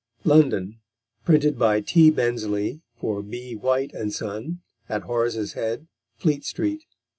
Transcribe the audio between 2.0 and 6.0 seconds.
Bensley, for B. White and Son, at Horace's Head,